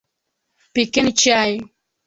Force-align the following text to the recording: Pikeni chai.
Pikeni 0.73 1.11
chai. 1.21 1.51